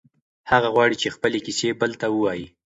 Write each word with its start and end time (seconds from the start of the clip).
هغه 0.51 0.67
غواړي 0.73 0.95
چې 1.01 1.13
خپلې 1.15 1.39
کیسې 1.45 1.69
بل 1.81 1.91
ته 2.01 2.07
ووایي. 2.15 2.47